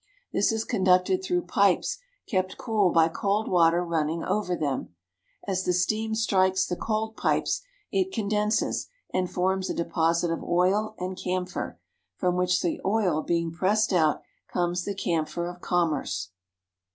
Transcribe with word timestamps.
This 0.33 0.51
is 0.51 0.65
conducted 0.65 1.21
through 1.23 1.43
pipes 1.43 1.99
kept 2.27 2.57
cool 2.57 2.89
by 2.89 3.07
cold 3.07 3.47
water 3.47 3.85
running 3.85 4.23
over 4.23 4.55
them. 4.55 4.95
As 5.47 5.63
the 5.63 5.73
steam 5.73 6.15
strikes 6.15 6.65
the 6.65 6.75
cold 6.75 7.15
pipes 7.15 7.61
it 7.91 8.11
con 8.11 8.27
denses 8.27 8.87
and 9.13 9.29
forms 9.29 9.69
a 9.69 9.75
deposit 9.75 10.31
of 10.31 10.43
oil 10.43 10.95
and 10.97 11.15
camphor, 11.23 11.77
from 12.15 12.35
which, 12.35 12.63
the 12.63 12.81
oil 12.83 13.21
being 13.21 13.51
pressed 13.51 13.93
out, 13.93 14.23
comes 14.51 14.85
the 14.85 14.95
camphor 14.95 15.45
of 15.47 15.61
commerce. 15.61 16.31